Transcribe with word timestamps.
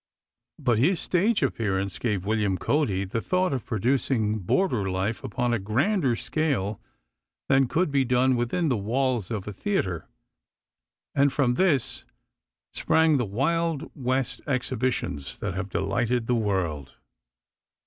But 0.57 0.79
his 0.79 0.99
stage 0.99 1.43
experience 1.43 1.99
gave 1.99 2.25
William 2.25 2.57
Cody 2.57 3.05
the 3.05 3.21
thought 3.21 3.53
of 3.53 3.67
producing 3.67 4.39
border 4.39 4.89
life 4.89 5.23
upon 5.23 5.53
a 5.53 5.59
grander 5.59 6.15
scale 6.15 6.81
than 7.49 7.67
could 7.67 7.91
be 7.91 8.03
done 8.03 8.35
within 8.35 8.67
the 8.69 8.77
walls 8.77 9.29
of 9.29 9.47
a 9.47 9.53
theater, 9.53 10.07
and 11.13 11.31
from 11.31 11.53
this 11.53 12.03
sprang 12.73 13.17
the 13.17 13.25
Wild 13.25 13.91
West 13.93 14.41
exhibitions 14.47 15.37
that 15.37 15.53
have 15.53 15.69
delighted 15.69 16.25
the 16.25 16.33
world. 16.33 16.95